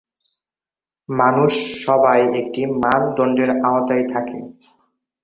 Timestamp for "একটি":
2.39-2.61